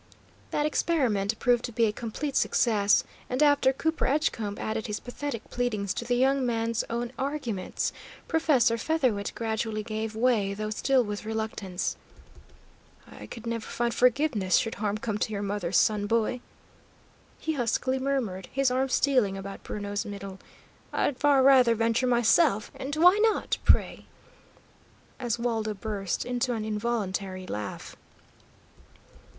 That 0.49 0.65
experiment 0.65 1.37
proved 1.37 1.63
to 1.65 1.71
be 1.71 1.85
a 1.85 1.91
complete 1.91 2.35
success, 2.35 3.03
and 3.29 3.43
after 3.43 3.71
Cooper 3.71 4.07
Edgecombe 4.07 4.57
added 4.57 4.87
his 4.87 4.99
pathetic 4.99 5.47
pleadings 5.51 5.93
to 5.93 6.05
the 6.05 6.15
young 6.15 6.43
man's 6.43 6.83
own 6.89 7.11
arguments, 7.19 7.93
Professor 8.27 8.79
Featherwit 8.79 9.31
gradually 9.35 9.83
gave 9.83 10.15
way, 10.15 10.55
though 10.55 10.71
still 10.71 11.03
with 11.03 11.23
reluctance. 11.23 11.97
"I 13.11 13.27
could 13.27 13.45
never 13.45 13.67
find 13.67 13.93
forgiveness 13.93 14.57
should 14.57 14.73
harm 14.81 14.97
come 14.97 15.19
to 15.19 15.31
your 15.31 15.43
mother's 15.43 15.77
son, 15.77 16.07
boy," 16.07 16.41
he 17.37 17.53
huskily 17.53 17.99
murmured, 17.99 18.49
his 18.51 18.71
arm 18.71 18.89
stealing 18.89 19.37
about 19.37 19.61
Bruno's 19.61 20.03
middle. 20.03 20.39
"I'd 20.91 21.19
far 21.19 21.43
rather 21.43 21.75
venture 21.75 22.07
myself, 22.07 22.71
and 22.73 22.95
why 22.95 23.19
not, 23.21 23.59
pray?" 23.65 24.07
as 25.19 25.37
Waldo 25.37 25.75
burst 25.75 26.25
into 26.25 26.53
an 26.55 26.65
involuntary 26.65 27.45
laugh. 27.45 27.95